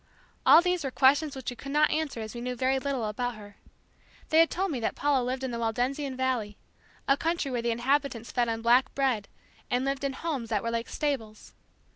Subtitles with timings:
[0.47, 3.35] All these were questions which we could not answer as we knew very little about
[3.35, 3.57] her.
[4.29, 6.57] They had told me that Paula lived in the Waldensian Valley
[7.07, 9.27] a country where the inhabitants fed on black bread
[9.69, 11.53] and lived in homes that were like stables.